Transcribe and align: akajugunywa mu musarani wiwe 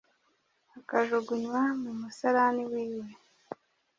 akajugunywa 0.79 1.61
mu 1.81 1.91
musarani 1.99 2.63
wiwe 2.71 3.09